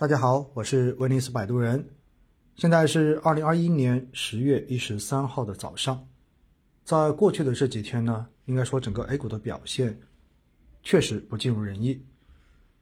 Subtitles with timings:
[0.00, 1.90] 大家好，我是威尼斯摆渡人。
[2.56, 6.08] 现在是二零二一年十月一十三号的早上。
[6.86, 10.00] 在过去的这几天呢，应该说整个 A 股的表现
[10.82, 12.02] 确实不尽如人意。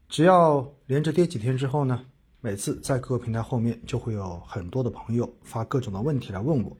[0.09, 2.05] 只要连着跌几天之后呢，
[2.41, 6.77] 每次在各个平台后面就会有很多的朋友发各种的问题来问我。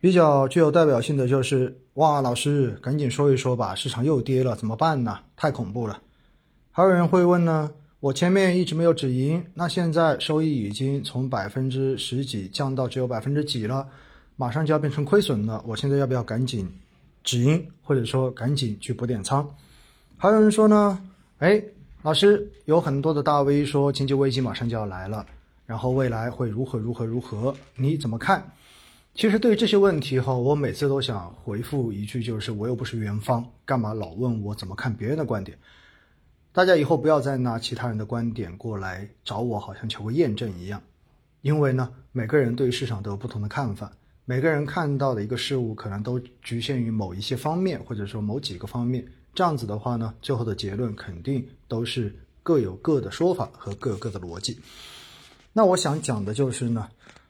[0.00, 5.18] 比较具有代表性的就是，哇，老师赶紧说一说吧，市场又跌了，怎么办呢？
[5.36, 6.00] 太恐怖了。
[6.70, 7.70] 还有人会问呢。
[8.00, 13.86] 我前面一直没有止盈，那现在收益已经从百分之十几降到只有百分之几了，
[14.36, 15.62] 马上就要变成亏损了。
[15.66, 16.66] 我现在要不要赶紧
[17.22, 19.46] 止盈，或者说赶紧去补点仓？
[20.16, 20.98] 还有人说呢，
[21.40, 21.62] 哎，
[22.00, 25.26] 老师有很多的大 V 说经济危机马上就要来了，
[25.66, 28.50] 然后未来会如何如何如何，你怎么看？
[29.14, 35.58] 其实对于这些问题哈，我每次都想回复一句，就是我又不是元方，干嘛老问我怎么看别人的观点？
[36.52, 40.82] 大家以后不要再拿其他人的观点过来找我，好像求个验证一样。
[41.42, 43.92] 因为呢，每个人对市场都有不同的看法，
[44.24, 49.06] 每个人看到的一个事物可能都局限于某一些方面，或者说某几个方面。
[49.32, 54.58] 这样子的话呢，最后的结论肯定都是各有各的说法和各有各的逻辑。
[55.52, 56.88] 那我想讲的就是呢，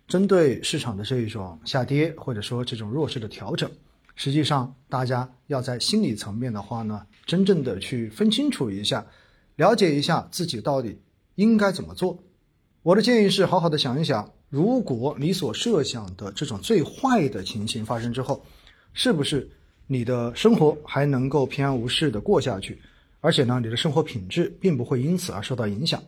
[0.08, 3.70] 针对市场的这一种下跌，或者说这种弱势的调整。
[4.14, 9.06] 实际上，大家要在心理层面的话呢，真正的去分清楚一下，
[9.56, 11.00] 了解一下自己到底
[11.36, 12.18] 应该怎么做。
[12.82, 18.44] 我的建议是，好好的想一想，如果你所设想的这种最坏的情形发生之后，
[18.92, 19.48] 是不是
[19.86, 22.80] 你的生活还能够平安无事的过下去？
[23.20, 26.02] 而且呢，你的生活品质并不会因此而受到影响。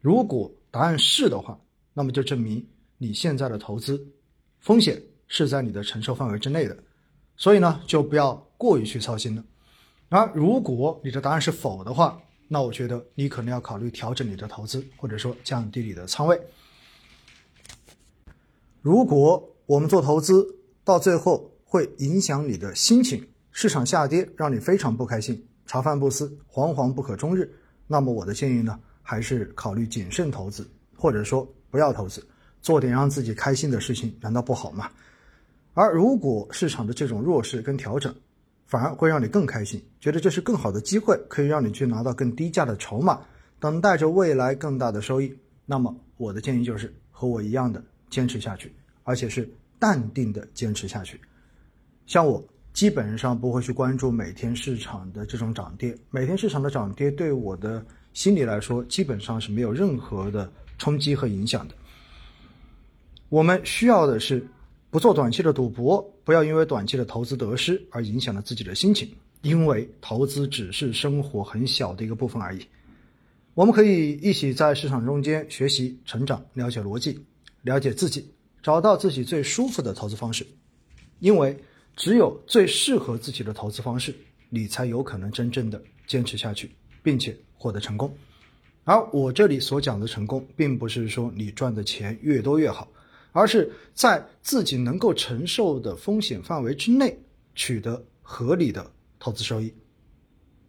[0.00, 1.58] 如果答案是的话，
[1.94, 2.64] 那么就证明
[2.98, 4.06] 你现在的投资
[4.60, 6.76] 风险是在你的承受范围之内的。
[7.40, 9.42] 所以呢，就不要过于去操心了。
[10.10, 16.38] 而如果你的答案是否的话，那我觉得你可能要考虑调整你的投资，或者说降低你的仓位。
[18.82, 27.50] 如果我们做投资到最后会影响你的心情，市场下跌让你非常不开心，茶饭不思，惶惶不可终日，
[27.86, 32.22] 那么我的建议呢，还是考虑谨慎投资，或者说不要投资，
[32.60, 34.90] 做点让自己开心的事情，难道不好吗？
[35.72, 38.14] 而如果市场的这种弱势跟调整，
[38.66, 43.20] 反而会让你更开心，觉得这是更好的机会，可以让你去拿到更低价的筹码，
[43.58, 45.32] 等待着未来更大的收益。
[45.66, 48.72] 那么我的建议就是和我一样的坚持下去，
[49.04, 49.48] 而且是
[49.78, 51.20] 淡定的坚持下去。
[52.06, 61.74] 像我基本上不会去关注每天市场的这种涨跌，每天市场的涨跌对我的心理来说基本上是没有任何的冲击和影响的。
[63.28, 64.44] 我们需要的是。
[64.90, 69.08] 不做短期的赌博，不要因为短期的投资得失而影响了自己的心情，
[69.40, 72.66] 因为投资只是生活很小的一个部分而已。
[73.54, 77.24] 我们可以一起在市场中间学习、成长、了解逻辑、
[77.62, 78.32] 了解自己，
[78.64, 80.44] 找到自己最舒服的投资方式。
[81.20, 81.56] 因为
[81.94, 84.12] 只有最适合自己的投资方式，
[84.48, 86.68] 你才有可能真正的坚持下去，
[87.00, 88.12] 并且获得成功。
[88.82, 92.88] 而我这里所讲的成功，并不是说你赚的钱越多越好。
[93.32, 97.18] 而是在自己能够承受的风险范围之内
[97.54, 99.72] 取得合理的投资收益。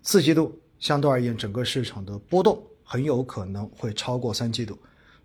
[0.04, 4.78] 四季度相对而言，整个市场的波动很有可能会超过三季度，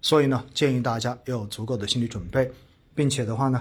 [0.02, 2.50] 所以呢，建议大家要有足够的心理准备，
[2.94, 3.60] 并且的话呢，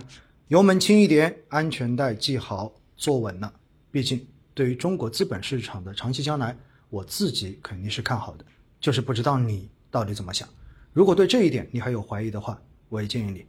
[0.50, 3.54] 油门轻一点，安全带系好，坐稳了。
[3.92, 6.58] 毕竟，对于中国资本市场的长期将来，
[6.90, 8.46] 我自己肯定是看好的，
[8.80, 10.48] 就是不知道你到底怎么想。
[10.92, 13.46] 如果对这一点你还有怀疑的话，我也建议你。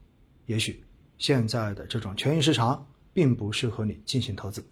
[0.47, 0.83] 也许
[1.19, 4.65] 现在的这种权益市场并不适合你进行投资。